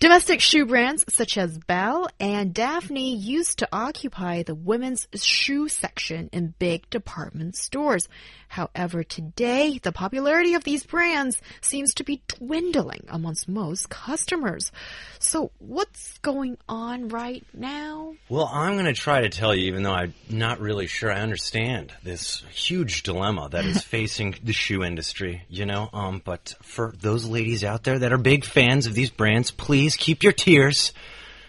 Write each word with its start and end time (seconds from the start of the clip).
Domestic 0.00 0.40
shoe 0.40 0.64
brands 0.64 1.04
such 1.10 1.36
as 1.36 1.58
Belle 1.58 2.08
and 2.18 2.54
Daphne 2.54 3.14
used 3.14 3.58
to 3.58 3.68
occupy 3.70 4.42
the 4.42 4.54
women's 4.54 5.06
shoe 5.14 5.68
section 5.68 6.30
in 6.32 6.54
big 6.58 6.88
department 6.88 7.54
stores. 7.54 8.08
However, 8.48 9.04
today, 9.04 9.78
the 9.80 9.92
popularity 9.92 10.54
of 10.54 10.64
these 10.64 10.82
brands 10.82 11.36
seems 11.60 11.94
to 11.94 12.02
be 12.02 12.22
dwindling 12.26 13.04
amongst 13.08 13.46
most 13.46 13.90
customers. 13.90 14.72
So, 15.20 15.52
what's 15.58 16.18
going 16.18 16.56
on 16.68 17.10
right 17.10 17.44
now? 17.54 18.14
Well, 18.28 18.50
I'm 18.52 18.72
going 18.72 18.86
to 18.86 18.92
try 18.92 19.20
to 19.20 19.28
tell 19.28 19.54
you, 19.54 19.66
even 19.66 19.84
though 19.84 19.92
I'm 19.92 20.14
not 20.28 20.60
really 20.60 20.88
sure 20.88 21.12
I 21.12 21.20
understand 21.20 21.92
this 22.02 22.42
huge 22.52 23.04
dilemma 23.04 23.50
that 23.52 23.66
is 23.66 23.82
facing 23.84 24.34
the 24.42 24.52
shoe 24.52 24.82
industry, 24.82 25.42
you 25.48 25.66
know. 25.66 25.88
Um, 25.92 26.20
but 26.24 26.54
for 26.62 26.92
those 26.98 27.26
ladies 27.26 27.62
out 27.62 27.84
there 27.84 28.00
that 28.00 28.12
are 28.12 28.18
big 28.18 28.44
fans 28.44 28.86
of 28.86 28.94
these 28.94 29.10
brands, 29.10 29.52
please 29.52 29.89
keep 29.96 30.22
your 30.22 30.32
tears 30.32 30.92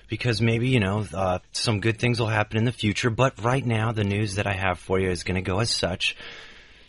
because 0.08 0.42
maybe, 0.42 0.68
you 0.68 0.80
know, 0.80 1.06
uh, 1.14 1.40
some 1.54 1.80
good 1.80 1.98
things 1.98 2.20
will 2.20 2.28
happen 2.28 2.58
in 2.58 2.66
the 2.66 2.72
future. 2.72 3.10
But 3.10 3.42
right 3.42 3.66
now, 3.66 3.92
the 3.94 4.04
news 4.04 4.36
that 4.36 4.46
I 4.46 4.54
have 4.54 4.78
for 4.78 5.00
you 5.00 5.10
is 5.10 5.24
going 5.24 5.36
to 5.36 5.42
go 5.42 5.60
as 5.60 5.72
such. 5.72 6.18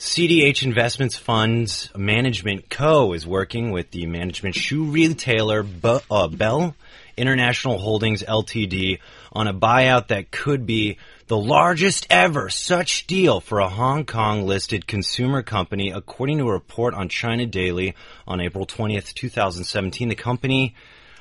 CDH 0.01 0.65
Investments 0.65 1.17
Funds 1.17 1.89
Management 1.97 2.69
Co. 2.69 3.13
is 3.13 3.25
working 3.25 3.71
with 3.71 3.93
the 3.93 4.07
management 4.07 4.57
shoe 4.57 4.87
retailer 4.87 5.65
uh, 6.11 6.27
Belle 6.27 6.75
International 7.17 7.79
Holdings 7.79 8.25
Ltd. 8.25 8.99
on 9.33 9.47
a 9.47 9.55
buyout 9.55 10.09
that 10.09 10.33
could 10.33 10.67
be 10.67 10.99
the 11.29 11.39
largest 11.39 12.09
ever 12.11 12.51
such 12.51 13.07
deal 13.07 13.39
for 13.39 13.61
a 13.61 13.69
Hong 13.69 14.05
Kong 14.05 14.45
listed 14.45 14.89
consumer 14.89 15.41
company, 15.43 15.93
according 15.93 16.39
to 16.39 16.49
a 16.49 16.53
report 16.53 16.95
on 16.95 17.09
China 17.09 17.47
Daily 17.47 17.95
on 18.27 18.41
April 18.41 18.67
20th, 18.67 19.15
2017. 19.15 20.09
The 20.09 20.17
company 20.17 20.75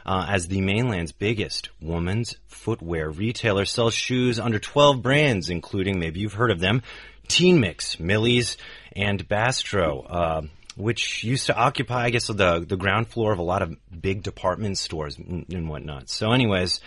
uh, 0.06 0.26
as 0.30 0.48
the 0.48 0.62
mainland's 0.62 1.12
biggest 1.12 1.70
women's 1.82 2.36
footwear 2.48 3.10
retailer, 3.10 3.66
sells 3.66 3.94
shoes 3.94 4.40
under 4.40 4.60
12 4.60 5.02
brands, 5.02 5.50
including 5.50 6.00
maybe 6.00 6.20
you've 6.20 6.34
heard 6.34 6.52
of 6.52 6.60
them 6.60 6.82
Teenmix, 7.28 8.00
Millie's, 8.00 8.58
and 8.96 9.28
Basto. 9.28 10.06
Uh, 10.10 10.42
which 10.76 11.24
used 11.24 11.48
to 11.48 11.56
occupy, 11.56 12.06
I 12.06 12.10
guess, 12.12 12.28
the 12.28 12.66
the 12.66 12.78
ground 12.78 13.10
floor 13.10 13.34
of 13.34 13.40
a 13.40 13.44
lot 13.44 13.62
of 13.62 13.76
big 14.02 14.24
department 14.24 14.78
stores 14.78 15.18
and, 15.18 15.46
and 15.52 15.70
whatnot. 15.70 16.10
So, 16.10 16.32
anyways, 16.32 16.80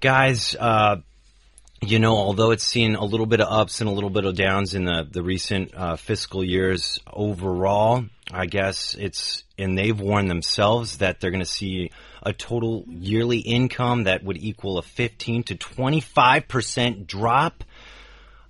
guys, 0.00 0.54
uh, 0.58 0.98
you 1.82 1.98
know, 1.98 2.16
although 2.16 2.50
it's 2.50 2.64
seen 2.64 2.94
a 2.94 3.04
little 3.04 3.26
bit 3.26 3.40
of 3.40 3.48
ups 3.50 3.80
and 3.80 3.88
a 3.88 3.92
little 3.92 4.10
bit 4.10 4.24
of 4.24 4.36
downs 4.36 4.74
in 4.74 4.84
the 4.84 5.06
the 5.10 5.22
recent 5.22 5.74
uh, 5.74 5.96
fiscal 5.96 6.44
years 6.44 7.00
overall, 7.10 8.04
I 8.30 8.46
guess 8.46 8.94
it's 8.98 9.44
and 9.58 9.78
they've 9.78 9.98
warned 9.98 10.30
themselves 10.30 10.98
that 10.98 11.20
they're 11.20 11.30
going 11.30 11.40
to 11.40 11.46
see 11.46 11.90
a 12.22 12.32
total 12.32 12.84
yearly 12.86 13.38
income 13.38 14.04
that 14.04 14.22
would 14.22 14.36
equal 14.36 14.78
a 14.78 14.82
15 14.82 15.44
to 15.44 15.54
25 15.54 16.48
percent 16.48 17.06
drop. 17.06 17.64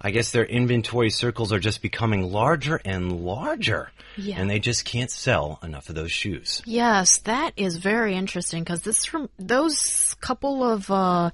I 0.00 0.10
guess 0.12 0.30
their 0.30 0.44
inventory 0.46 1.10
circles 1.10 1.52
are 1.52 1.58
just 1.58 1.82
becoming 1.82 2.32
larger 2.32 2.80
and 2.84 3.20
larger. 3.24 3.90
Yeah. 4.16 4.40
And 4.40 4.50
they 4.50 4.58
just 4.58 4.84
can't 4.84 5.10
sell 5.10 5.58
enough 5.62 5.88
of 5.88 5.94
those 5.94 6.10
shoes. 6.10 6.62
Yes, 6.64 7.18
that 7.20 7.52
is 7.56 7.76
very 7.76 8.16
interesting 8.16 8.64
because 8.64 8.82
this 8.82 9.04
from 9.04 9.28
those 9.38 10.16
couple 10.20 10.64
of 10.64 10.90
uh, 10.90 11.30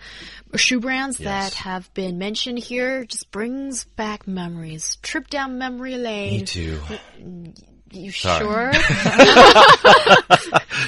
shoe 0.56 0.80
brands 0.80 1.18
Yes. 1.20 1.54
that 1.54 1.54
have 1.62 1.92
been 1.94 2.18
mentioned 2.18 2.58
here 2.58 3.04
just 3.04 3.30
brings 3.30 3.84
back 3.84 4.26
memories. 4.28 4.96
Trip 5.02 5.28
down 5.30 5.58
memory 5.58 5.96
lane. 5.96 6.40
Me 6.40 6.46
too. 6.46 6.80
You 7.92 8.10
Sorry. 8.10 8.44
sure? 8.44 8.70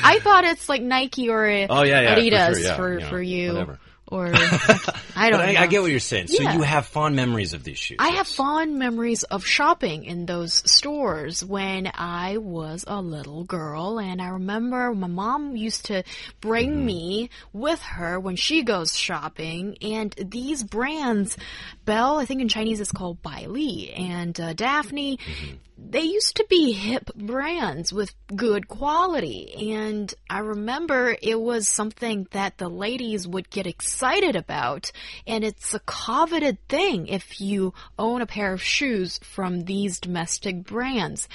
I 0.04 0.18
thought 0.22 0.44
it's 0.44 0.68
like 0.68 0.82
Nike 0.82 1.30
or 1.30 1.44
Oh, 1.70 1.82
yeah, 1.82 2.00
yeah, 2.02 2.14
for 2.14 2.20
Adidas 2.20 2.54
sure, 2.54 2.58
yeah, 2.60 2.76
for, 2.76 2.98
you 2.98 3.06
for 3.06 3.22
you. 3.22 3.52
whatever. 3.52 3.78
Or 4.10 4.26
I 5.16 5.30
don't. 5.30 5.40
I, 5.40 5.56
I 5.62 5.66
get 5.66 5.82
what 5.82 5.90
you're 5.90 6.00
saying. 6.00 6.28
So 6.28 6.42
Yeah. 6.42 6.54
you 6.54 6.62
have 6.62 6.86
fond 6.86 7.14
memories 7.14 7.52
of 7.52 7.62
these 7.62 7.78
shoes. 7.78 7.98
I 8.00 8.08
have 8.08 8.26
fond 8.26 8.78
memories 8.78 9.22
of 9.24 9.44
shopping 9.44 10.04
in 10.04 10.24
those 10.26 10.62
stores 10.70 11.44
when 11.44 11.90
I 11.94 12.38
was 12.38 12.84
a 12.86 13.00
little 13.02 13.44
girl. 13.44 13.98
And 13.98 14.22
I 14.22 14.28
remember 14.28 14.94
my 14.94 15.06
mom 15.08 15.56
used 15.56 15.86
to 15.86 16.04
bring 16.40 16.70
Mm-hmm. 16.70 16.86
me 16.86 17.30
with 17.52 17.80
her 17.82 18.18
when 18.18 18.36
she 18.36 18.62
goes 18.62 18.96
shopping. 18.96 19.76
And 19.82 20.12
these 20.12 20.62
brands, 20.64 21.36
Belle, 21.84 22.16
I 22.18 22.24
think 22.24 22.40
in 22.40 22.48
Chinese 22.48 22.80
it's 22.80 22.92
called 22.92 23.22
Bai 23.22 23.44
Li, 23.46 23.90
and 23.92 24.38
uh, 24.40 24.52
Daphne, 24.54 25.18
Mm-hmm. 25.18 25.56
They 25.80 26.02
used 26.02 26.36
to 26.36 26.46
be 26.50 26.72
hip 26.72 27.10
brands 27.14 27.92
with 27.92 28.14
good 28.34 28.68
quality. 28.68 29.72
And 29.72 30.12
I 30.28 30.40
remember 30.40 31.16
it 31.22 31.40
was 31.40 31.68
something 31.68 32.26
that 32.32 32.58
the 32.58 32.68
ladies 32.68 33.26
would 33.26 33.48
get 33.48 33.66
excited 33.66 34.34
about. 34.34 34.90
And 35.26 35.44
it's 35.44 35.74
a 35.74 35.80
coveted 35.80 36.58
thing 36.68 37.06
if 37.06 37.40
you 37.40 37.74
own 37.98 38.20
a 38.20 38.26
pair 38.26 38.52
of 38.52 38.62
shoes 38.62 39.18
from 39.22 39.62
these 39.64 40.00
domestic 40.00 40.64
brands. 40.64 41.28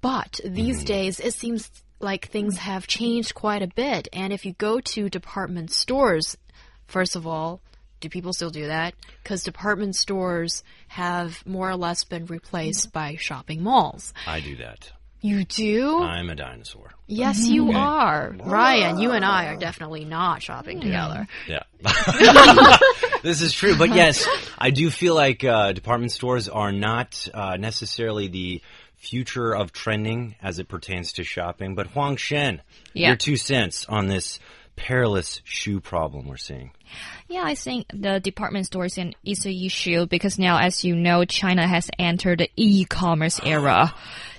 But 0.00 0.40
these 0.44 0.78
mm-hmm. 0.78 0.86
days, 0.86 1.20
it 1.20 1.34
seems 1.34 1.70
like 1.98 2.28
things 2.28 2.58
have 2.58 2.86
changed 2.86 3.34
quite 3.34 3.62
a 3.62 3.66
bit. 3.68 4.08
And 4.12 4.32
if 4.32 4.46
you 4.46 4.52
go 4.52 4.80
to 4.80 5.10
department 5.10 5.72
stores, 5.72 6.36
first 6.86 7.16
of 7.16 7.26
all, 7.26 7.60
do 8.00 8.08
people 8.08 8.32
still 8.32 8.50
do 8.50 8.66
that? 8.66 8.94
Because 9.22 9.42
department 9.42 9.96
stores 9.96 10.62
have 10.88 11.44
more 11.46 11.70
or 11.70 11.76
less 11.76 12.04
been 12.04 12.26
replaced 12.26 12.92
by 12.92 13.16
shopping 13.16 13.62
malls. 13.62 14.12
I 14.26 14.40
do 14.40 14.56
that. 14.56 14.92
You 15.22 15.44
do? 15.44 16.02
I'm 16.02 16.28
a 16.30 16.34
dinosaur. 16.36 16.92
yes, 17.06 17.44
you 17.46 17.72
are. 17.72 18.36
Ryan, 18.38 18.98
you 18.98 19.10
and 19.12 19.24
I 19.24 19.46
are 19.46 19.56
definitely 19.56 20.04
not 20.04 20.42
shopping 20.42 20.80
together. 20.80 21.26
Yeah. 21.48 21.62
this 23.22 23.40
is 23.40 23.52
true. 23.52 23.76
But 23.76 23.94
yes, 23.94 24.26
I 24.58 24.70
do 24.70 24.90
feel 24.90 25.14
like 25.14 25.42
uh, 25.42 25.72
department 25.72 26.12
stores 26.12 26.48
are 26.48 26.70
not 26.72 27.26
uh, 27.32 27.56
necessarily 27.56 28.28
the 28.28 28.62
future 28.96 29.54
of 29.54 29.72
trending 29.72 30.36
as 30.42 30.58
it 30.58 30.68
pertains 30.68 31.14
to 31.14 31.24
shopping. 31.24 31.74
But 31.74 31.88
Huang 31.88 32.16
Shen, 32.16 32.62
Yeah. 32.92 33.08
your 33.08 33.16
two 33.16 33.36
cents 33.36 33.86
on 33.88 34.06
this 34.08 34.38
perilous 34.76 35.40
shoe 35.44 35.80
problem 35.80 36.28
we're 36.28 36.36
seeing. 36.36 36.70
Yeah, 37.28 37.42
I 37.44 37.54
think 37.54 37.86
the 37.92 38.20
department 38.20 38.66
stores 38.66 38.96
and 38.98 39.16
is 39.24 39.44
an 39.44 39.52
issue 39.52 40.06
because 40.06 40.38
now, 40.38 40.58
as 40.58 40.84
you 40.84 40.94
know, 40.94 41.24
China 41.24 41.66
has 41.66 41.90
entered 41.98 42.38
the 42.38 42.50
e-commerce 42.56 43.40
era. 43.44 43.92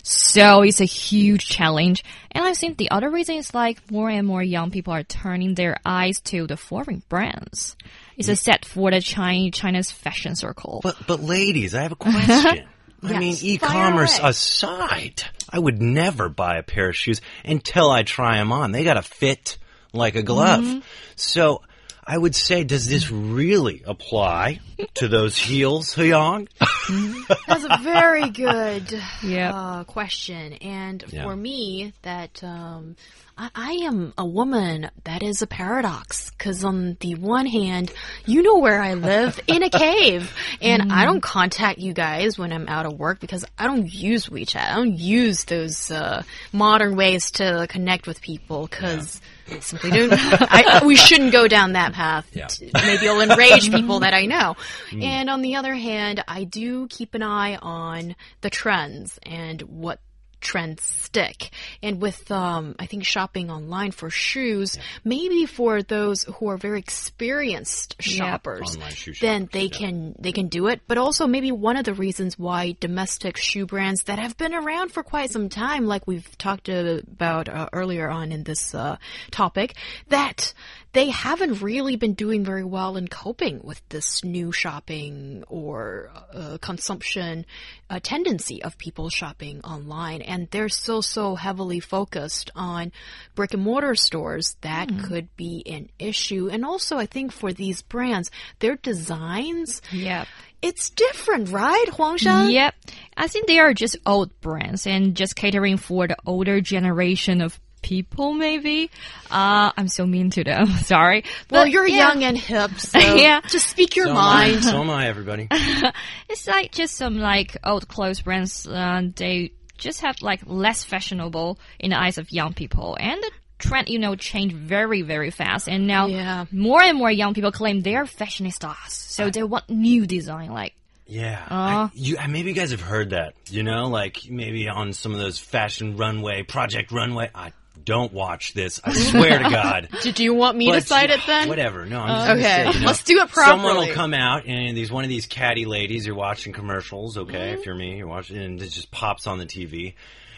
So 0.03 0.61
it's 0.61 0.79
a 0.79 0.85
huge 0.85 1.47
challenge. 1.47 2.03
And 2.31 2.45
I 2.45 2.53
think 2.53 2.77
the 2.77 2.91
other 2.91 3.09
reason 3.09 3.35
is 3.35 3.53
like 3.53 3.91
more 3.91 4.09
and 4.09 4.25
more 4.25 4.41
young 4.41 4.71
people 4.71 4.93
are 4.93 5.03
turning 5.03 5.55
their 5.55 5.77
eyes 5.85 6.21
to 6.21 6.47
the 6.47 6.55
foreign 6.55 7.03
brands. 7.09 7.75
It's 8.15 8.29
a 8.29 8.35
set 8.35 8.63
for 8.63 8.89
the 8.91 9.01
China, 9.01 9.51
China's 9.51 9.91
fashion 9.91 10.35
circle. 10.35 10.79
But 10.81 10.95
but 11.05 11.21
ladies, 11.21 11.75
I 11.75 11.81
have 11.83 11.91
a 11.91 11.97
question. 11.97 12.65
I 13.03 13.19
mean, 13.19 13.37
e-commerce 13.41 14.19
aside, 14.21 15.21
I 15.49 15.59
would 15.59 15.81
never 15.81 16.29
buy 16.29 16.57
a 16.57 16.63
pair 16.63 16.89
of 16.89 16.95
shoes 16.95 17.21
until 17.45 17.91
I 17.91 18.01
try 18.03 18.37
them 18.37 18.51
on. 18.51 18.71
They 18.71 18.83
got 18.83 18.95
to 18.95 19.03
fit 19.03 19.57
like 19.97 20.15
a 20.15 20.23
glove. 20.23 20.63
Mm-hmm. 20.63 20.79
So 21.15 21.61
I 22.05 22.17
would 22.17 22.35
say, 22.35 22.63
does 22.63 22.87
this 22.87 23.11
really 23.11 23.83
apply 23.85 24.59
to 24.95 25.07
those 25.09 25.37
heels, 25.37 25.93
Hyung? 25.95 26.47
That's 27.47 27.65
a 27.65 27.79
very 27.83 28.29
good 28.29 28.97
Yeah. 29.23 29.53
uh, 29.53 29.83
question. 29.83 30.53
And 30.53 31.03
Yeah. 31.09 31.23
for 31.23 31.35
me, 31.35 31.93
that 32.03 32.41
um, 32.43 32.95
I, 33.37 33.49
I 33.53 33.71
am 33.83 34.13
a 34.17 34.25
woman 34.25 34.89
that 35.03 35.21
is 35.21 35.41
a 35.41 35.47
paradox. 35.47 36.31
Because 36.31 36.63
on 36.63 36.97
the 36.99 37.15
one 37.15 37.45
hand, 37.45 37.91
you 38.25 38.41
know 38.41 38.57
where 38.57 38.81
I 38.81 38.93
live 38.93 39.39
in 39.47 39.63
a 39.63 39.69
cave, 39.69 40.33
and 40.61 40.91
I 40.91 41.05
don't 41.05 41.21
contact 41.21 41.79
you 41.79 41.93
guys 41.93 42.37
when 42.37 42.51
I'm 42.51 42.67
out 42.67 42.85
of 42.85 42.93
work 42.93 43.19
because 43.19 43.45
I 43.57 43.65
don't 43.65 43.91
use 43.91 44.27
WeChat. 44.27 44.71
I 44.71 44.75
don't 44.75 44.97
use 44.97 45.45
those 45.45 45.91
uh, 45.91 46.23
modern 46.51 46.95
ways 46.95 47.31
to 47.31 47.67
connect 47.69 48.07
with 48.07 48.21
people 48.21 48.67
because. 48.67 49.21
Simply 49.61 49.91
don't. 49.91 50.11
I, 50.13 50.85
we 50.85 50.97
shouldn't 50.97 51.31
go 51.31 51.47
down 51.47 51.71
that 51.71 51.93
path. 51.93 52.27
Yeah. 52.33 52.47
Maybe 52.73 53.05
it'll 53.05 53.21
enrage 53.21 53.71
people 53.71 54.01
that 54.01 54.13
I 54.13 54.25
know. 54.25 54.55
And 55.01 55.29
on 55.29 55.41
the 55.41 55.55
other 55.55 55.73
hand, 55.73 56.23
I 56.27 56.43
do 56.43 56.87
keep 56.87 57.13
an 57.13 57.23
eye 57.23 57.55
on 57.55 58.15
the 58.41 58.49
trends 58.49 59.19
and 59.23 59.61
what 59.61 59.99
trends 60.39 60.83
stick. 60.83 61.49
And 61.81 62.01
with, 62.01 62.29
um, 62.31 62.75
I 62.79 62.85
think 62.85 63.05
shopping 63.05 63.49
online 63.49 63.91
for 63.91 64.09
shoes, 64.09 64.77
maybe 65.03 65.45
for 65.45 65.81
those 65.81 66.23
who 66.23 66.49
are 66.49 66.57
very 66.57 66.79
experienced 66.79 67.95
shoppers, 67.99 68.75
Online 68.75 68.91
shoe 68.91 69.13
then 69.19 69.49
they 69.51 69.63
yeah. 69.63 69.77
can 69.77 70.15
they 70.19 70.31
can 70.31 70.47
do 70.47 70.67
it. 70.67 70.81
But 70.87 70.97
also 70.97 71.27
maybe 71.27 71.51
one 71.51 71.77
of 71.77 71.85
the 71.85 71.93
reasons 71.93 72.37
why 72.37 72.75
domestic 72.79 73.37
shoe 73.37 73.65
brands 73.65 74.03
that 74.03 74.19
have 74.19 74.37
been 74.37 74.53
around 74.53 74.91
for 74.91 75.03
quite 75.03 75.31
some 75.31 75.49
time, 75.49 75.85
like 75.85 76.07
we've 76.07 76.37
talked 76.37 76.69
about 76.69 77.49
uh, 77.49 77.69
earlier 77.73 78.09
on 78.09 78.31
in 78.31 78.43
this 78.43 78.73
uh, 78.75 78.97
topic, 79.31 79.75
that 80.09 80.53
they 80.97 81.09
haven't 81.11 81.61
really 81.61 81.95
been 81.95 82.13
doing 82.15 82.43
very 82.43 82.63
well 82.63 82.97
in 82.97 83.07
coping 83.07 83.61
with 83.63 83.79
this 83.89 84.23
new 84.23 84.51
shopping 84.51 85.43
or 85.47 86.09
uh, 86.33 86.57
consumption 86.59 87.45
uh, 87.89 87.99
tendency 88.01 88.63
of 88.63 88.77
people 88.79 89.07
shopping 89.09 89.61
online. 89.61 90.23
And 90.23 90.47
they're 90.49 90.69
still 90.69 91.03
so 91.03 91.35
heavily 91.35 91.79
focused 91.79 92.49
on 92.55 92.91
brick 93.35 93.53
and 93.53 93.61
mortar 93.61 93.93
stores 93.93 94.57
that 94.61 94.89
could 95.03 95.27
be 95.37 95.61
an 95.67 95.89
issue. 95.99 96.49
And 96.51 96.65
also, 96.65 96.97
I 96.97 97.05
think 97.05 97.31
for 97.31 97.53
these 97.53 97.83
brands, 97.83 98.31
their 98.57 98.75
designs, 98.77 99.83
Yep. 99.91 100.27
it's 100.63 100.89
different, 100.89 101.49
right, 101.51 101.85
Huang 101.93 102.17
Shen? 102.17 102.49
Yep. 102.49 102.73
I 103.15 103.27
think 103.27 103.45
they 103.45 103.59
are 103.59 103.73
just 103.75 103.97
old 104.05 104.31
brands 104.41 104.87
and 104.87 105.15
just 105.15 105.35
catering 105.35 105.77
for 105.77 106.07
the 106.07 106.17
older 106.25 106.59
generation 106.59 107.41
of 107.41 107.59
people, 107.81 108.33
maybe. 108.33 108.89
Uh, 109.31 109.71
I'm 109.77 109.87
so 109.87 110.05
mean 110.05 110.29
to 110.31 110.43
them. 110.43 110.67
Sorry. 110.83 111.23
Well, 111.51 111.63
But, 111.65 111.71
you're 111.71 111.87
yeah, 111.87 112.09
young 112.13 112.23
and 112.23 112.37
hip, 112.37 112.71
so 112.79 112.99
Yeah. 112.99 113.41
just 113.47 113.69
speak 113.69 113.95
your 113.95 114.05
So 114.07 114.11
am 114.11 114.17
I. 114.17 114.21
mind. 114.51 114.63
So 114.63 114.81
am 114.81 114.89
I, 114.89 115.07
everybody. 115.07 115.47
It's 116.29 116.47
like 116.47 116.71
just 116.71 116.95
some 116.95 117.17
like 117.17 117.57
old 117.63 117.87
clothes 117.87 118.21
brands. 118.21 118.67
Uh, 118.67 119.01
they 119.15 119.51
just 119.77 120.01
have 120.01 120.21
like 120.21 120.41
less 120.45 120.83
fashionable 120.83 121.59
in 121.79 121.91
the 121.91 121.99
eyes 121.99 122.17
of 122.17 122.31
young 122.31 122.53
people. 122.53 122.97
And 122.99 123.21
the 123.21 123.31
trend, 123.59 123.89
you 123.89 123.99
know, 123.99 124.15
changed 124.15 124.55
very, 124.55 125.01
very 125.03 125.31
fast. 125.31 125.67
And 125.69 125.87
now 125.87 126.07
Yeah. 126.07 126.45
more 126.51 126.81
and 126.81 126.97
more 126.97 127.11
young 127.11 127.33
people 127.33 127.51
claim 127.51 127.81
they're 127.81 128.05
fashionistas. 128.05 128.89
So 128.89 129.29
they 129.29 129.43
want 129.43 129.69
new 129.69 130.05
design, 130.05 130.51
like 130.51 130.73
Yeah. 131.07 131.41
Uh. 131.49 131.53
I, 131.55 131.89
you, 131.93 132.17
I- 132.17 132.27
maybe 132.27 132.49
you 132.49 132.55
guys 132.55 132.71
have 132.71 132.81
heard 132.81 133.11
that, 133.11 133.33
you 133.49 133.63
know, 133.63 133.87
like 133.87 134.29
maybe 134.29 134.67
on 134.67 134.93
some 134.93 135.13
of 135.13 135.19
those 135.19 135.39
fashion 135.39 135.95
runway, 135.97 136.43
project 136.43 136.91
runway. 136.91 137.29
I 137.33 137.51
don't 137.87 138.11
watch 138.11 138.53
this. 138.53 138.81
I 138.83 138.91
swear 138.93 139.39
to 139.41 139.49
God. 139.49 139.87
Did 140.03 140.19
you 140.19 140.33
want 140.33 140.57
me 140.57 140.71
to 140.73 140.81
cite 140.81 141.09
it 141.09 141.21
then? 141.25 141.47
Whatever. 141.47 141.85
No, 141.85 142.01
I'm 142.01 142.37
just 142.37 142.45
Okay, 142.45 142.71
say, 142.71 142.73
you 142.77 142.79
know, 142.81 142.87
let's 142.87 143.03
do 143.03 143.17
it 143.21 143.29
properly. 143.29 143.57
Someone 143.63 143.75
will 143.87 143.93
come 143.95 144.13
out 144.13 144.45
and 144.45 144.75
these 144.75 144.91
one 144.91 145.05
of 145.05 145.09
these 145.09 145.25
catty 145.25 145.63
ladies. 145.65 146.05
You're 146.05 146.15
watching 146.15 146.51
commercials, 146.51 147.17
okay? 147.17 147.51
Mm-hmm. 147.51 147.59
If 147.61 147.65
you're 147.65 147.75
me, 147.75 147.97
you're 147.97 148.07
watching, 148.07 148.37
and 148.37 148.61
it 148.61 148.69
just 148.69 148.91
pops 148.91 149.25
on 149.25 149.37
the 149.39 149.45
TV, 149.45 149.93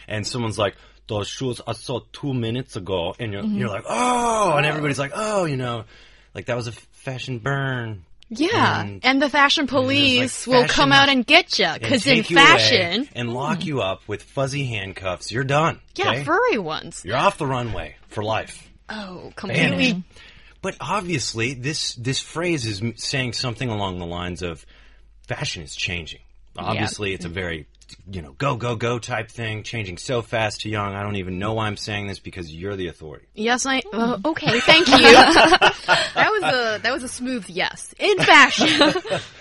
and 0.08 0.26
someone's 0.28 0.60
like, 0.60 0.76
"Those 1.08 1.28
shoes 1.28 1.60
I 1.66 1.74
saw 1.74 2.02
two 2.14 2.34
minutes 2.36 2.76
ago," 2.76 3.16
and 3.20 3.34
you're 3.34 3.42
Mm-hmm. 3.42 3.58
you're 3.58 3.70
like, 3.70 3.86
"Oh," 3.90 4.54
and 4.56 4.66
everybody's 4.66 5.00
like, 5.00 5.12
"Oh," 5.16 5.46
you 5.46 5.58
know, 5.58 5.86
like 6.36 6.46
that 6.46 6.56
was 6.56 6.68
a 6.68 6.72
fashion 6.72 7.40
burn. 7.40 8.06
Yeah, 8.30 8.82
And- 8.82 9.04
and, 9.04 9.22
the 9.22 9.30
fashion 9.30 9.66
police 9.66 10.46
will 10.46 10.62
fashion- 10.62 10.74
come 10.76 10.92
out 10.92 11.10
and 11.10 11.26
get 11.26 11.58
you 11.58 11.68
because 11.80 12.06
in 12.06 12.24
fashion, 12.24 13.10
and 13.16 13.34
lock 13.34 13.66
you 13.66 13.82
up 13.82 14.02
with 14.08 14.22
fuzzy 14.24 14.66
handcuffs. 14.66 15.32
You're 15.32 15.44
done. 15.44 15.80
yeah, 15.96 16.12
okay? 16.12 16.24
furry 16.24 16.58
ones. 16.60 17.02
you're 17.04 17.18
off 17.18 17.38
the 17.40 17.48
runway 17.48 17.96
for 18.10 18.24
life. 18.24 18.70
Oh, 18.88 19.32
completely. 19.36 20.04
But 20.62 20.76
obviously, 20.82 21.54
this 21.54 21.96
this 21.96 22.20
phrase 22.20 22.66
is 22.66 22.82
saying 23.02 23.34
something 23.34 23.70
along 23.70 24.00
the 24.00 24.06
lines 24.06 24.42
of 24.42 24.66
fashion 25.28 25.64
is 25.64 25.76
changing. 25.76 26.20
Obviously, 26.58 27.14
it's 27.14 27.26
a 27.26 27.30
very 27.30 27.66
you 28.10 28.22
know 28.22 28.34
go 28.34 28.56
go 28.56 28.76
go 28.76 29.00
type 29.00 29.30
thing, 29.30 29.64
changing 29.64 29.98
so 29.98 30.22
fast 30.22 30.62
to 30.62 30.70
young. 30.70 30.94
I 30.94 31.04
don't 31.04 31.18
even 31.18 31.40
know 31.40 31.54
why 31.54 31.68
I'm 31.68 31.78
saying 31.78 32.08
this 32.08 32.20
because 32.20 32.54
you're 32.54 32.76
the 32.76 32.88
authority. 32.88 33.28
Yes, 33.34 33.66
I. 33.66 33.82
Uh, 33.92 34.20
okay, 34.26 34.60
thank 34.62 34.88
you. 34.88 34.98
that 34.98 36.30
was 36.32 36.44
a 36.44 36.80
that 36.82 36.94
was 36.94 37.04
a 37.04 37.08
smooth 37.08 37.46
yes. 37.48 37.94
In 38.00 38.18
fashion, 38.18 38.94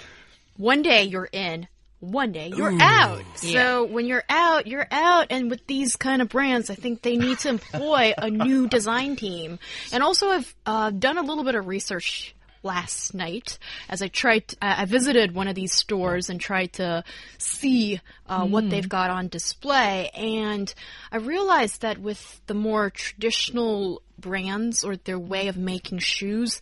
one 0.57 0.83
day 0.83 1.05
you're 1.05 1.29
in, 1.31 1.69
one 2.01 2.33
day 2.33 2.53
you're 2.55 2.81
out. 2.81 3.23
So 3.35 3.85
when 3.85 4.07
you're 4.07 4.25
out, 4.29 4.67
you're 4.67 4.87
out. 4.91 5.27
And 5.31 5.51
with 5.51 5.67
these 5.67 5.97
kind 5.97 6.23
of 6.23 6.29
brands, 6.29 6.71
I 6.71 6.75
think 6.75 7.03
they 7.03 7.17
need 7.17 7.39
to 7.41 7.49
employ 7.49 8.15
a 8.17 8.31
new 8.31 8.69
design 8.69 9.17
team. 9.17 9.59
And 9.93 10.03
also, 10.03 10.29
I've 10.29 10.55
uh, 10.65 10.91
done 10.91 11.19
a 11.19 11.23
little 11.23 11.45
bit 11.45 11.55
of 11.55 11.67
research 11.67 12.35
last 12.63 13.15
night 13.15 13.59
as 13.89 14.03
I 14.03 14.09
tried. 14.09 14.45
I 14.61 14.83
I 14.83 14.85
visited 14.85 15.35
one 15.35 15.49
of 15.49 15.55
these 15.55 15.73
stores 15.73 16.31
and 16.31 16.41
tried 16.41 16.75
to 16.75 17.05
see 17.39 18.01
uh, 18.27 18.47
what 18.47 18.69
they've 18.71 18.89
got 18.89 19.11
on 19.11 19.29
display, 19.29 20.11
and 20.15 20.73
I 21.11 21.17
realized 21.17 21.83
that 21.83 21.99
with 21.99 22.41
the 22.47 22.55
more 22.55 22.91
traditional 22.91 24.03
brands 24.19 24.85
or 24.85 24.97
their 24.97 25.19
way 25.19 25.49
of 25.49 25.57
making 25.57 25.99
shoes, 25.99 26.61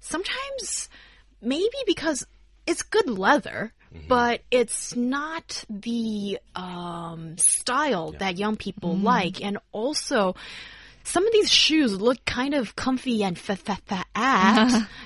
sometimes 0.00 0.88
maybe 1.40 1.78
because 1.86 2.26
it's 2.66 2.82
good 2.82 3.08
leather. 3.08 3.72
But 4.06 4.42
it's 4.52 4.94
not 4.94 5.64
the 5.68 6.38
um, 6.54 7.36
style 7.38 8.12
that 8.20 8.38
young 8.38 8.54
people 8.56 8.96
like, 8.96 9.42
and 9.42 9.58
also 9.72 10.36
some 11.10 11.26
of 11.26 11.32
these 11.32 11.50
shoes 11.50 12.00
look 12.00 12.24
kind 12.24 12.54
of 12.54 12.76
comfy 12.76 13.24
and 13.24 13.36
fa 13.36 13.56
fa 13.56 13.76
fa 13.86 14.04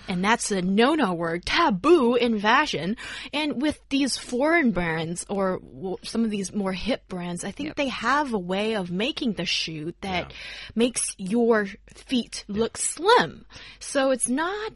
and 0.09 0.25
that's 0.25 0.51
a 0.51 0.61
no 0.61 0.95
no 0.95 1.15
word, 1.15 1.47
taboo 1.47 2.15
in 2.15 2.39
fashion. 2.39 2.97
And 3.33 3.62
with 3.62 3.81
these 3.89 4.17
foreign 4.19 4.73
brands 4.73 5.25
or 5.31 5.61
some 6.03 6.25
of 6.25 6.31
these 6.31 6.53
more 6.53 6.73
hip 6.73 7.09
brands, 7.09 7.43
I 7.43 7.53
think 7.53 7.77
they 7.77 7.89
have 7.89 8.35
a 8.35 8.39
way 8.39 8.77
of 8.77 8.91
making 8.91 9.33
the 9.35 9.47
shoe 9.47 9.95
that 10.03 10.33
makes 10.75 11.15
your 11.17 11.69
feet 11.95 12.45
look 12.49 12.77
slim. 12.77 13.47
So 13.79 14.11
it's 14.11 14.29
not 14.29 14.73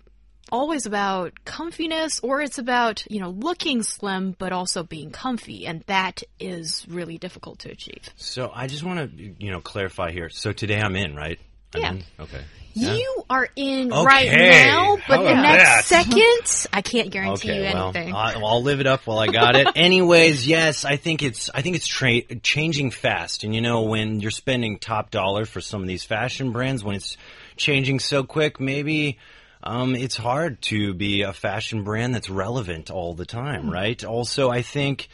always 0.52 0.86
about 0.86 1.32
comfiness 1.44 2.20
or 2.22 2.40
it's 2.40 2.58
about, 2.58 3.04
you 3.10 3.20
know, 3.20 3.30
looking 3.30 3.82
slim 3.82 4.34
but 4.38 4.52
also 4.52 4.82
being 4.82 5.10
comfy 5.10 5.66
and 5.66 5.82
that 5.86 6.22
is 6.40 6.84
really 6.88 7.18
difficult 7.18 7.60
to 7.60 7.70
achieve. 7.70 8.08
So 8.16 8.50
I 8.54 8.66
just 8.66 8.82
want 8.84 9.16
to 9.16 9.34
you 9.38 9.50
know 9.50 9.60
clarify 9.60 10.10
here. 10.12 10.28
So 10.30 10.52
today 10.52 10.80
I'm 10.80 10.96
in, 10.96 11.14
right? 11.14 11.38
I'm 11.74 11.80
Yeah. 11.80 11.90
in? 11.92 12.04
Okay. 12.20 12.40
You 12.74 13.24
are 13.28 13.48
in 13.56 13.92
Okay. 13.92 14.04
right 14.06 14.30
now, 14.30 14.98
but 15.08 15.24
the 15.24 15.34
next 15.34 15.88
that? 15.88 16.04
second, 16.06 16.66
I 16.72 16.80
can't 16.80 17.10
guarantee 17.10 17.48
you 17.48 17.54
Okay, 17.64 17.74
well, 17.74 17.90
anything. 17.96 18.14
I- 18.14 18.34
I'll 18.34 18.62
live 18.62 18.78
it 18.78 18.86
up 18.86 19.04
while 19.06 19.18
I 19.18 19.26
got 19.26 19.56
it. 19.56 19.66
Anyways, 19.76 20.46
yes, 20.46 20.84
I 20.84 20.94
think 20.94 21.22
it's 21.24 21.50
I 21.52 21.62
think 21.62 21.74
it's 21.74 21.88
tra- 21.88 22.22
changing 22.42 22.92
fast, 22.92 23.42
and 23.42 23.52
you 23.52 23.60
know 23.62 23.82
when 23.82 24.20
you're 24.20 24.30
spending 24.30 24.78
top 24.78 25.10
dollar 25.10 25.44
for 25.44 25.60
some 25.60 25.82
of 25.82 25.88
these 25.88 26.04
fashion 26.04 26.52
brands, 26.52 26.84
when 26.84 26.94
it's 26.94 27.16
changing 27.56 27.98
so 27.98 28.22
quick, 28.22 28.60
maybe 28.60 29.18
um, 29.62 29.94
it's 29.94 30.16
hard 30.16 30.62
to 30.62 30.94
be 30.94 31.22
a 31.22 31.32
fashion 31.32 31.82
brand 31.84 32.14
that's 32.14 32.30
relevant 32.30 32.90
all 32.90 33.14
the 33.14 33.26
time, 33.26 33.70
right? 33.70 34.02
Also, 34.04 34.50
I 34.50 34.62
think 34.62 35.08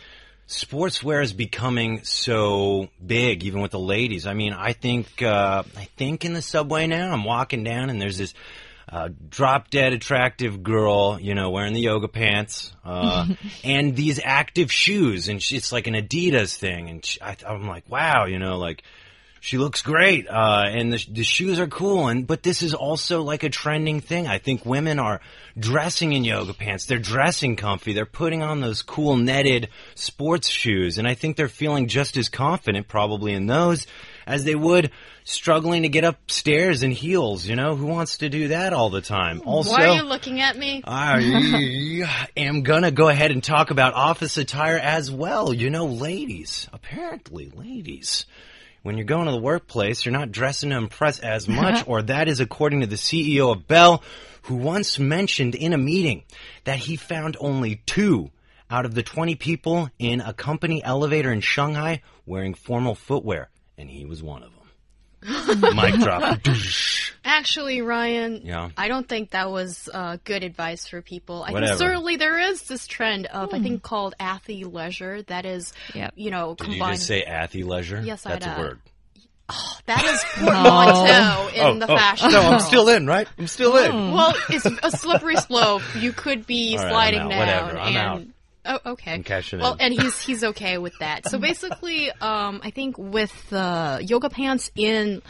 sportswear 0.48 1.22
is 1.22 1.32
becoming 1.32 2.04
so 2.04 2.88
big, 3.04 3.44
even 3.44 3.60
with 3.60 3.70
the 3.70 3.78
ladies. 3.78 4.26
I 4.26 4.34
mean, 4.34 4.52
I 4.52 4.72
think 4.72 5.22
uh, 5.22 5.62
I 5.76 5.84
think 5.96 6.24
in 6.24 6.34
the 6.34 6.42
subway 6.42 6.86
now, 6.86 7.12
I'm 7.12 7.24
walking 7.24 7.64
down 7.64 7.90
and 7.90 8.00
there's 8.00 8.18
this 8.18 8.34
uh, 8.88 9.08
drop 9.28 9.70
dead 9.70 9.92
attractive 9.92 10.62
girl, 10.62 11.18
you 11.18 11.34
know, 11.34 11.50
wearing 11.50 11.72
the 11.72 11.80
yoga 11.80 12.08
pants 12.08 12.72
uh, 12.84 13.26
and 13.64 13.96
these 13.96 14.20
active 14.22 14.70
shoes, 14.70 15.28
and 15.28 15.42
she, 15.42 15.56
it's 15.56 15.72
like 15.72 15.86
an 15.86 15.94
Adidas 15.94 16.56
thing, 16.56 16.90
and 16.90 17.04
she, 17.04 17.20
I, 17.20 17.36
I'm 17.46 17.66
like, 17.66 17.88
wow, 17.88 18.26
you 18.26 18.38
know, 18.38 18.58
like 18.58 18.82
she 19.44 19.58
looks 19.58 19.82
great, 19.82 20.26
uh, 20.26 20.64
and 20.68 20.90
the, 20.90 21.06
the 21.10 21.22
shoes 21.22 21.60
are 21.60 21.66
cool. 21.66 22.08
And 22.08 22.26
but 22.26 22.42
this 22.42 22.62
is 22.62 22.72
also 22.72 23.20
like 23.20 23.42
a 23.42 23.50
trending 23.50 24.00
thing. 24.00 24.26
I 24.26 24.38
think 24.38 24.64
women 24.64 24.98
are 24.98 25.20
dressing 25.58 26.14
in 26.14 26.24
yoga 26.24 26.54
pants. 26.54 26.86
They're 26.86 26.98
dressing 26.98 27.54
comfy. 27.54 27.92
They're 27.92 28.06
putting 28.06 28.42
on 28.42 28.62
those 28.62 28.80
cool 28.80 29.18
netted 29.18 29.68
sports 29.96 30.48
shoes, 30.48 30.96
and 30.96 31.06
I 31.06 31.12
think 31.12 31.36
they're 31.36 31.48
feeling 31.48 31.88
just 31.88 32.16
as 32.16 32.30
confident, 32.30 32.88
probably 32.88 33.34
in 33.34 33.44
those, 33.44 33.86
as 34.26 34.44
they 34.44 34.54
would 34.54 34.90
struggling 35.24 35.82
to 35.82 35.90
get 35.90 36.04
upstairs 36.04 36.82
in 36.82 36.90
heels. 36.90 37.46
You 37.46 37.54
know, 37.54 37.76
who 37.76 37.84
wants 37.84 38.16
to 38.18 38.30
do 38.30 38.48
that 38.48 38.72
all 38.72 38.88
the 38.88 39.02
time? 39.02 39.42
Also, 39.44 39.72
Why 39.72 39.88
are 39.88 39.96
you 39.96 40.04
looking 40.04 40.40
at 40.40 40.56
me? 40.56 40.82
I 40.86 42.30
am 42.34 42.62
gonna 42.62 42.92
go 42.92 43.10
ahead 43.10 43.30
and 43.30 43.44
talk 43.44 43.70
about 43.70 43.92
office 43.92 44.38
attire 44.38 44.78
as 44.78 45.10
well. 45.10 45.52
You 45.52 45.68
know, 45.68 45.84
ladies, 45.84 46.66
apparently, 46.72 47.52
ladies, 47.54 48.24
when 48.84 48.98
you're 48.98 49.06
going 49.06 49.24
to 49.24 49.32
the 49.32 49.38
workplace, 49.38 50.04
you're 50.04 50.12
not 50.12 50.30
dressing 50.30 50.70
to 50.70 50.76
impress 50.76 51.18
as 51.18 51.48
much, 51.62 51.82
or 51.88 52.02
that 52.02 52.28
is 52.28 52.38
according 52.38 52.82
to 52.82 52.86
the 52.86 52.96
CEO 52.96 53.50
of 53.50 53.66
Belle, 53.66 54.04
who 54.42 54.56
once 54.56 54.98
mentioned 54.98 55.54
in 55.54 55.72
a 55.72 55.78
meeting 55.78 56.22
that 56.64 56.78
he 56.78 56.96
found 56.96 57.36
only 57.40 57.76
two 57.86 58.30
out 58.70 58.84
of 58.84 58.94
the 58.94 59.02
20 59.02 59.36
people 59.36 59.88
in 59.98 60.20
a 60.20 60.34
company 60.34 60.84
elevator 60.84 61.32
in 61.32 61.40
Shanghai 61.40 62.02
wearing 62.26 62.52
formal 62.52 62.94
footwear, 62.94 63.48
and 63.78 63.88
he 63.88 64.04
was 64.04 64.22
one 64.22 64.42
of 64.42 64.54
them. 64.54 64.63
Mic 65.74 65.94
drop. 66.00 66.38
Actually, 67.24 67.80
Ryan, 67.80 68.42
Yeah. 68.44 68.68
I 68.76 68.88
don't 68.88 69.08
think 69.08 69.30
that 69.30 69.50
was 69.50 69.88
uh, 69.92 70.18
good 70.24 70.42
advice 70.44 70.86
for 70.86 71.00
people. 71.00 71.42
I 71.42 71.52
Whatever. 71.52 71.68
think 71.70 71.78
certainly 71.78 72.16
there 72.16 72.38
is 72.38 72.62
this 72.62 72.86
trend 72.86 73.26
of 73.26 73.54
I 73.54 73.60
think 73.60 73.82
called 73.82 74.14
athleisure 74.20 75.24
that 75.26 75.46
is, 75.46 75.72
Yep. 75.94 76.12
you 76.16 76.30
know, 76.30 76.54
Did 76.54 76.66
you 76.66 76.72
combined. 76.74 76.96
just 76.96 77.06
say 77.06 77.24
athleisure? 77.26 78.04
Yes, 78.04 78.26
I 78.26 78.36
That's 78.36 78.46
a 78.46 78.60
word. 78.60 78.80
that 79.86 80.04
is 80.04 80.24
portmanteau 80.44 81.70
in 81.72 81.78
the 81.78 81.90
oh, 81.90 81.96
fashion. 81.96 82.30
no, 82.30 82.40
I'm 82.42 82.60
still 82.60 82.88
in, 82.88 83.06
right? 83.06 83.26
I'm 83.38 83.46
still 83.46 83.76
in. 83.78 84.12
Well, 84.12 84.34
it's 84.50 84.66
a 84.66 84.90
slippery 84.90 85.36
slope. 85.36 85.82
You 85.96 86.12
could 86.12 86.46
be 86.46 86.76
All 86.76 86.84
right, 86.84 86.90
sliding 86.90 87.20
I'm 87.20 87.32
out. 87.32 87.46
down. 87.46 87.64
Whatever, 87.66 87.78
I'm 87.78 88.16
and, 88.18 88.33
Oh, 88.64 88.78
okay. 88.86 89.18
Cashing 89.20 89.60
well, 89.60 89.74
in. 89.74 89.80
and 89.80 90.00
he's 90.00 90.20
he's 90.20 90.42
okay 90.42 90.78
with 90.78 90.98
that. 91.00 91.28
So 91.28 91.38
basically, 91.38 92.10
um, 92.10 92.60
I 92.62 92.70
think 92.70 92.96
with 92.96 93.52
uh, 93.52 93.98
yoga 94.00 94.30
pants 94.30 94.70
in 94.74 95.22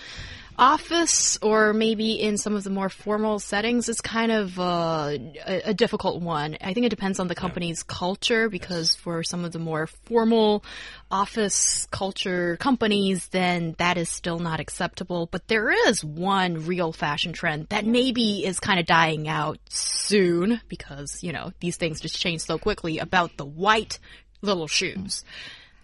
office 0.59 1.39
or 1.43 1.73
maybe 1.73 2.13
in 2.13 2.39
some 2.39 2.55
of 2.55 2.65
the 2.65 2.71
more 2.71 2.89
formal 2.89 3.39
settings, 3.39 3.89
it's 3.89 4.01
kind 4.01 4.31
of 4.31 4.59
uh, 4.59 5.17
a, 5.47 5.71
a 5.71 5.75
difficult 5.75 6.23
one. 6.23 6.57
I 6.61 6.75
think 6.75 6.87
it 6.87 6.91
depends 6.91 7.19
on 7.19 7.29
the 7.29 7.35
company's 7.35 7.83
culture 7.83 8.49
because 8.49 8.95
for 8.95 9.23
some 9.23 9.45
of 9.45 9.53
the 9.53 9.59
more 9.59 9.87
formal 9.87 10.65
office 11.11 11.87
culture 11.91 12.57
companies, 12.59 13.29
then 13.29 13.75
that 13.79 13.97
is 13.97 14.09
still 14.09 14.39
not 14.39 14.61
acceptable. 14.61 15.27
But 15.31 15.49
there 15.49 15.71
is 15.89 16.05
one 16.05 16.67
real 16.67 16.93
fashion 16.93 17.33
trend 17.33 17.69
that 17.69 17.87
maybe 17.87 18.45
is 18.45 18.61
kind 18.61 18.81
of 18.81 18.87
dying 18.87 19.29
out 19.29 19.59
soon 19.69 20.61
because, 20.69 21.23
you 21.23 21.33
know, 21.33 21.53
these 21.61 21.77
things 21.77 22.01
just 22.01 22.21
change 22.21 22.43
so 22.43 22.59
quickly 22.59 22.99
about 22.99 23.37
the 23.37 23.45
white 23.45 23.99
little 24.43 24.69
shoes. 24.69 25.25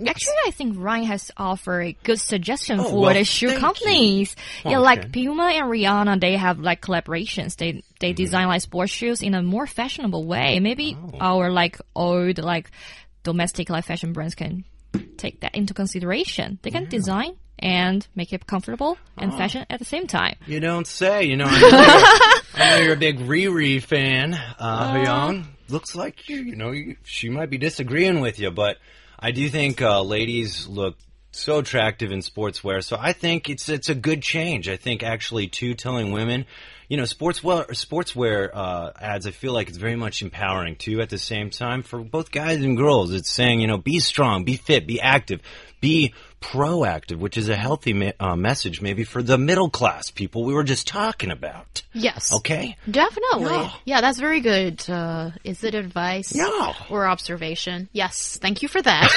Actually, 0.09 0.35
I 0.47 0.51
think 0.51 0.77
Ryan 0.79 1.05
has 1.05 1.31
offered 1.37 1.81
a 1.83 1.93
good 2.05 2.21
suggestion 2.21 2.81
Oh, 2.81 2.85
for 2.85 3.01
well, 3.01 3.15
the 3.15 3.25
shoe 3.25 3.49
thank 3.49 3.61
you. 3.61 3.67
companies. 3.67 4.37
Yeah, 4.65 4.71
Okay. 4.73 4.79
like 4.79 5.13
Puma 5.13 5.45
and 5.45 5.67
Rihanna, 5.71 6.21
they 6.21 6.37
have 6.37 6.59
like 6.59 6.81
collaborations. 6.81 7.57
They 7.57 7.83
they 8.01 8.11
mm-hmm. 8.11 8.17
design 8.17 8.47
like 8.49 8.63
sports 8.63 8.93
shoes 8.93 9.23
in 9.23 9.35
a 9.35 9.43
more 9.43 9.67
fashionable 9.67 10.25
way. 10.27 10.61
Maybe 10.61 10.97
Oh. 11.01 11.19
our 11.21 11.51
like 11.51 11.79
old 11.95 12.39
like 12.39 12.71
domestic 13.23 13.69
like 13.71 13.85
fashion 13.85 14.13
brands 14.13 14.35
can 14.35 14.65
take 15.17 15.41
that 15.41 15.55
into 15.55 15.75
consideration. 15.75 16.59
They 16.63 16.71
can 16.71 16.89
design 16.89 17.37
and 17.59 18.07
make 18.15 18.33
it 18.33 18.47
comfortable 18.47 18.97
Oh. 18.99 19.23
and 19.23 19.33
ah. 19.33 19.37
fashion 19.37 19.67
at 19.69 19.79
the 19.79 19.85
same 19.85 20.07
time. 20.07 20.37
You 20.47 20.61
don't 20.61 20.87
say. 20.87 21.25
You 21.25 21.37
know, 21.37 21.45
I 21.47 21.61
know 21.61 21.69
you're, 21.69 22.41
I 22.65 22.71
know 22.71 22.83
you're 22.85 22.95
a 22.95 22.99
big 22.99 23.19
Riri 23.19 23.83
fan, 23.83 24.35
uh, 24.35 24.39
ah. 24.59 24.95
Hyun. 24.95 25.45
Looks 25.69 25.95
like 25.95 26.29
you, 26.29 26.39
you 26.43 26.57
know, 26.57 26.73
you, 26.73 26.97
she 27.05 27.29
might 27.29 27.49
be 27.51 27.59
disagreeing 27.59 28.21
with 28.21 28.41
you, 28.41 28.51
but 28.51 28.79
I 29.21 29.33
do 29.33 29.49
think 29.51 29.83
uh, 29.83 30.03
ladies 30.03 30.67
look 30.67 30.97
so 31.31 31.59
attractive 31.59 32.11
in 32.11 32.21
sportswear. 32.21 32.83
So 32.83 32.97
I 32.99 33.13
think 33.13 33.51
it's 33.51 33.69
it's 33.69 33.91
a 33.91 33.95
good 33.95 34.23
change. 34.23 34.69
I 34.69 34.77
think 34.77 35.03
actually 35.03 35.47
too 35.47 35.75
telling 35.75 36.11
women, 36.11 36.47
you 36.91 36.97
know, 36.99 37.05
sportswear 37.05 37.67
sportswear 37.69 38.51
uh, 38.53 38.91
ads. 39.01 39.27
I 39.27 39.31
feel 39.31 39.55
like 39.55 39.69
it's 39.69 39.79
very 39.79 39.97
much 39.97 40.21
empowering 40.21 40.77
too. 40.77 41.01
At 41.01 41.09
the 41.09 41.19
same 41.19 41.49
time, 41.49 41.83
for 41.83 42.01
both 42.01 42.31
guys 42.31 42.59
and 42.63 42.77
girls, 42.77 43.13
it's 43.15 43.31
saying 43.31 43.61
you 43.63 43.67
know, 43.69 43.79
be 43.79 44.01
strong, 44.01 44.45
be 44.45 44.57
fit, 44.57 44.87
be 44.87 45.01
active, 45.01 45.41
be 45.81 46.13
proactive, 46.41 47.17
which 47.19 47.37
is 47.37 47.49
a 47.51 47.57
healthy 47.57 47.93
me- 47.93 48.13
uh, 48.19 48.35
message 48.35 48.81
maybe 48.81 49.05
for 49.05 49.23
the 49.23 49.37
middle 49.37 49.69
class 49.69 50.11
people 50.11 50.43
we 50.45 50.55
were 50.55 50.65
just 50.65 50.87
talking 50.87 51.31
about. 51.31 51.83
Yes. 51.93 52.33
Okay. 52.33 52.77
Definitely. 52.91 53.53
Yeah. 53.53 53.73
Yeah, 53.85 54.01
that's 54.01 54.19
very 54.19 54.41
good. 54.41 54.89
Uh, 54.89 55.31
is 55.45 55.65
it 55.65 55.75
advice? 55.75 56.35
Yeah. 56.35 56.73
Or 56.89 57.07
observation? 57.07 57.89
Yes. 57.93 58.39
Thank 58.41 58.63
you 58.63 58.69
for 58.69 58.81
that. 58.81 59.11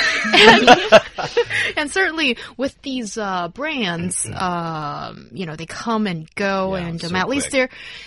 and, 1.26 1.78
and 1.78 1.92
certainly 1.92 2.38
with 2.58 2.80
these 2.82 3.18
uh, 3.18 3.48
brands, 3.50 4.28
um, 4.34 5.30
you 5.32 5.46
know, 5.46 5.56
they 5.56 5.66
come 5.66 6.08
and 6.08 6.34
go, 6.36 6.76
Yeah, 6.76 6.88
and 6.88 7.04
um, 7.04 7.10
so 7.12 7.16
at 7.16 7.30
least 7.30 7.46
quick. 7.46 7.52
they're 7.54 7.63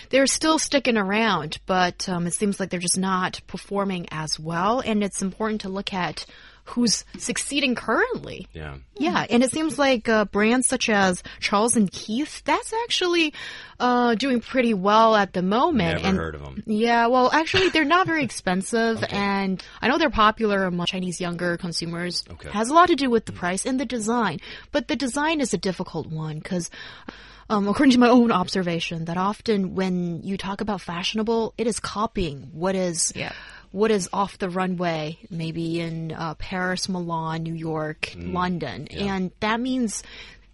they're 0.09 0.27
still 0.27 0.59
sticking 0.59 0.97
around. 0.97 1.59
But 1.65 2.07
um, 2.09 2.27
it 2.27 2.33
seems 2.33 2.59
like 2.59 2.69
they're 2.69 2.79
just 2.79 2.97
not 2.97 3.41
performing 3.47 4.07
as 4.11 4.39
well. 4.39 4.79
And 4.79 5.03
it's 5.03 5.21
important 5.21 5.61
to 5.61 5.69
look 5.69 5.93
at 5.93 6.25
who's 6.67 7.05
succeeding 7.17 7.75
currently. 7.75 8.47
Yeah. 8.53 8.77
Yeah, 8.97 9.25
and 9.29 9.43
it 9.43 9.51
seems 9.51 9.79
like 9.79 10.09
uh, 10.09 10.25
brands 10.25 10.67
such 10.67 10.89
as 10.89 11.23
Charles 11.39 11.75
and 11.75 11.89
Keith, 11.91 12.41
that's 12.45 12.73
actually 12.83 13.33
uh, 13.79 14.15
doing 14.15 14.41
pretty 14.41 14.73
well 14.73 15.15
at 15.15 15.33
the 15.33 15.41
moment. 15.41 15.95
Never 15.97 16.07
and 16.07 16.17
heard 16.17 16.35
of 16.35 16.41
them. 16.41 16.63
Yeah, 16.65 17.07
well, 17.07 17.29
actually, 17.31 17.69
they're 17.69 17.85
not 17.85 18.05
very 18.07 18.23
expensive, 18.23 19.03
and 19.09 19.63
I 19.81 19.87
know 19.87 19.97
they're 19.97 20.09
popular 20.09 20.65
among 20.65 20.87
Chinese 20.87 21.21
younger 21.21 21.57
consumers. 21.57 22.25
Okay. 22.29 22.49
Has 22.49 22.69
a 22.69 22.73
lot 22.73 22.87
to 22.87 22.95
do 22.95 23.09
with 23.09 23.25
the 23.25 23.33
price 23.33 23.65
and 23.65 23.79
the 23.79 23.85
design, 23.85 24.39
but 24.71 24.87
the 24.87 24.95
design 24.95 25.41
is 25.41 25.53
a 25.53 25.57
difficult 25.57 26.07
one 26.07 26.39
because. 26.39 26.69
Um, 27.49 27.67
according 27.67 27.91
to 27.93 27.99
my 27.99 28.09
own 28.09 28.31
observation, 28.31 29.05
that 29.05 29.17
often 29.17 29.73
when 29.75 30.21
you 30.23 30.37
talk 30.37 30.59
about 30.61 30.81
fashionable, 30.81 31.53
it 31.57 31.65
is 31.67 31.79
copying 31.79 32.49
what 32.51 32.75
is 32.75 33.13
Yeah. 33.15 33.31
what 33.71 33.91
is 33.91 34.09
off 34.11 34.37
the 34.37 34.49
runway, 34.49 35.17
maybe 35.29 35.79
in 35.79 36.11
uh, 36.11 36.33
Paris, 36.35 36.89
Milan, 36.89 37.43
New 37.43 37.53
York, 37.53 38.13
London. 38.17 38.87
And 38.89 39.31
that 39.39 39.59
means, 39.61 40.03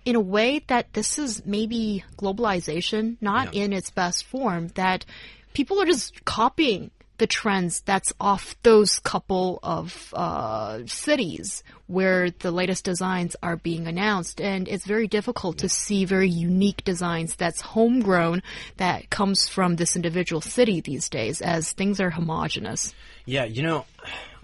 in 0.06 0.16
a 0.16 0.20
way, 0.20 0.64
that 0.68 0.94
this 0.94 1.18
is 1.18 1.44
maybe 1.46 2.04
globalization, 2.18 3.18
not 3.22 3.54
Yeah. 3.56 3.64
in 3.64 3.74
its 3.74 3.90
best 3.92 4.26
form, 4.26 4.68
that 4.76 5.06
people 5.54 5.80
are 5.82 5.86
just 5.86 6.26
copying 6.26 6.90
the 7.18 7.28
trends 7.28 7.82
that's 7.82 8.12
off 8.20 8.56
those 8.64 9.00
couple 9.00 9.60
of 9.62 10.14
uh, 10.16 10.80
cities 10.86 11.64
where 11.88 12.32
the 12.32 12.52
latest 12.52 12.84
designs 12.84 13.36
are 13.44 13.56
being 13.56 13.88
announced. 13.88 14.42
And 14.42 14.68
it's 14.68 14.86
very 14.86 15.08
difficult 15.08 15.60
to 15.60 15.70
see 15.70 16.06
very 16.06 16.30
unique 16.30 16.84
designs 16.84 17.36
that's 17.36 17.62
homegrown 17.62 18.42
that 18.78 19.10
comes 19.10 19.48
from 19.48 19.76
this 19.76 19.96
individual 19.96 20.42
city 20.42 20.82
these 20.82 21.10
days 21.10 21.42
as 21.42 21.72
things 21.72 22.00
are 22.00 22.10
homogenous. 22.10 22.94
Yeah, 23.26 23.46
you 23.46 23.62
know, 23.62 23.86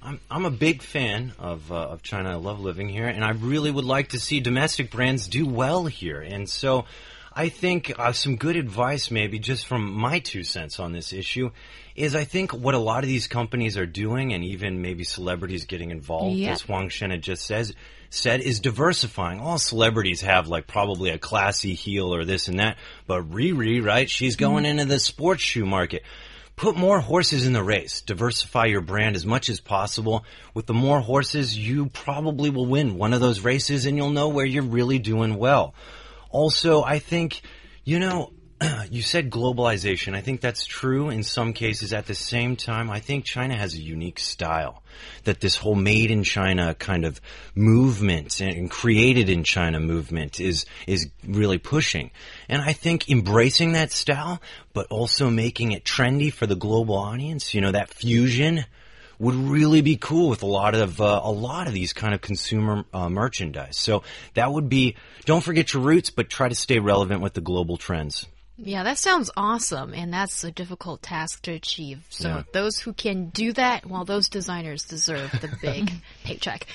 I'm 0.02 0.20
I'm 0.32 0.46
a 0.46 0.52
big 0.52 0.82
fan 0.82 1.34
of 1.40 1.72
uh, 1.72 1.76
of 1.76 2.02
China. 2.04 2.32
I 2.32 2.36
love 2.36 2.60
living 2.60 2.90
here, 2.90 3.08
and 3.08 3.24
I 3.24 3.32
really 3.32 3.72
would 3.72 3.86
like 3.86 4.10
to 4.10 4.20
see 4.20 4.40
domestic 4.40 4.92
brands 4.92 5.28
do 5.28 5.46
well 5.46 5.86
here. 5.86 6.22
And 6.22 6.48
so, 6.48 6.86
I 7.34 7.50
think 7.50 7.94
uh, 7.98 8.12
some 8.12 8.36
good 8.38 8.56
advice, 8.56 9.12
maybe 9.12 9.40
just 9.40 9.66
from 9.68 9.94
my 9.94 10.20
two 10.20 10.44
cents 10.44 10.80
on 10.80 10.92
this 10.94 11.14
issue, 11.14 11.52
is 11.96 12.16
I 12.16 12.24
think 12.24 12.54
what 12.54 12.74
a 12.74 12.80
lot 12.80 13.04
of 13.04 13.08
these 13.08 13.28
companies 13.28 13.78
are 13.78 13.86
doing, 13.86 14.34
and 14.34 14.44
even 14.44 14.82
maybe 14.82 15.04
celebrities 15.04 15.66
getting 15.66 15.92
involved, 15.92 16.36
Yeah. 16.38 16.52
as 16.52 16.62
Huang 16.62 16.90
Shen 16.90 17.12
had 17.12 17.22
just 17.22 17.46
says 17.46 17.74
said, 18.12 18.42
is 18.42 18.60
diversifying. 18.60 19.40
All 19.40 19.60
celebrities 19.60 20.22
have 20.22 20.48
like 20.48 20.66
probably 20.66 21.12
a 21.12 21.20
classy 21.20 21.76
heel 21.76 22.14
or 22.14 22.26
this 22.26 22.48
and 22.48 22.60
that, 22.60 22.78
but 23.06 23.30
Riri, 23.30 23.86
right? 23.86 24.10
She's 24.10 24.36
going 24.36 24.66
into 24.66 24.86
the 24.86 25.00
sports 25.00 25.44
shoe 25.44 25.66
market. 25.66 26.02
Put 26.56 26.76
more 26.76 27.00
horses 27.00 27.46
in 27.46 27.54
the 27.54 27.64
race. 27.64 28.02
Diversify 28.02 28.66
your 28.66 28.82
brand 28.82 29.16
as 29.16 29.26
much 29.28 29.48
as 29.48 29.60
possible. 29.62 30.26
With 30.54 30.66
the 30.66 30.74
more 30.74 31.00
horses, 31.00 31.58
you 31.58 31.86
probably 31.86 32.50
will 32.50 32.66
win 32.66 32.98
one 32.98 33.14
of 33.14 33.22
those 33.22 33.42
races 33.42 33.86
and 33.86 33.96
you'll 33.96 34.10
know 34.10 34.28
where 34.30 34.46
you're 34.46 34.64
really 34.64 34.98
doing 35.00 35.36
well. 35.38 35.74
Also, 36.30 36.84
I 36.84 37.00
think, 37.00 37.42
you 37.84 38.00
know, 38.00 38.32
you 38.92 39.02
said 39.02 39.30
globalization. 39.30 40.16
I 40.16 40.22
think 40.22 40.42
that's 40.42 40.66
true 40.66 41.10
in 41.10 41.24
some 41.24 41.54
cases. 41.54 41.94
At 41.94 42.08
the 42.08 42.16
same 42.16 42.56
time, 42.56 42.90
I 42.90 43.00
think 43.00 43.26
China 43.26 43.56
has 43.56 43.74
a 43.74 43.82
unique 43.82 44.20
style. 44.20 44.84
That 45.24 45.40
this 45.40 45.56
whole 45.56 45.76
made 45.76 46.12
in 46.12 46.24
China 46.24 46.76
kind 46.76 47.06
of 47.06 47.22
movement 47.56 48.42
and, 48.42 48.70
created 48.70 49.30
in 49.30 49.44
China 49.44 49.80
movement 49.80 50.40
is, 50.40 50.66
is 50.88 51.10
really 51.26 51.58
pushing. 51.58 52.12
And 52.50 52.62
I 52.62 52.74
think 52.74 53.10
embracing 53.10 53.74
that 53.74 53.92
style, 53.92 54.42
but 54.74 54.88
also 54.88 55.30
making 55.30 55.72
it 55.72 55.86
trendy 55.86 56.32
for 56.32 56.46
the 56.46 56.56
global 56.56 56.96
audience, 56.96 57.54
you 57.54 57.62
know, 57.62 57.72
that 57.72 57.90
fusion 57.90 58.66
would 59.20 59.36
really 59.36 59.82
be 59.82 59.98
cool 59.98 60.30
with 60.30 60.42
a 60.42 60.48
lot 60.48 60.74
of 60.76 61.00
uh, 61.02 61.20
a 61.24 61.32
lot 61.32 61.68
of 61.68 61.74
these 61.74 61.94
kind 61.94 62.14
of 62.14 62.22
consumer 62.22 62.86
uh, 62.94 63.10
merchandise. 63.10 63.78
So 63.78 64.04
that 64.34 64.52
would 64.52 64.70
be 64.70 64.96
don't 65.26 65.44
forget 65.44 65.74
your 65.74 65.84
roots, 65.84 66.10
but 66.10 66.30
try 66.30 66.50
to 66.50 66.56
stay 66.56 66.80
relevant 66.80 67.22
with 67.22 67.34
the 67.34 67.42
global 67.42 67.78
trends. 67.78 68.26
Yeah, 68.62 68.84
that 68.84 68.98
sounds 68.98 69.32
awesome, 69.38 69.94
and 69.94 70.14
that's 70.14 70.44
a 70.44 70.52
difficult 70.52 71.02
task 71.02 71.44
to 71.44 71.52
achieve. 71.54 72.06
So 72.10 72.28
Yeah. 72.28 72.44
those 72.52 72.78
who 72.80 72.92
can 72.94 73.30
do 73.30 73.54
that, 73.54 73.86
well, 73.86 74.04
those 74.04 74.28
designers 74.28 74.84
deserve 74.84 75.32
the 75.40 75.50
big 75.62 75.92
paycheck. 76.26 76.68